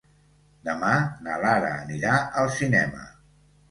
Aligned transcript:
Demà 0.69 0.89
na 1.27 1.37
Lara 1.45 1.71
anirà 1.85 2.19
al 2.43 2.53
cinema. 2.61 3.09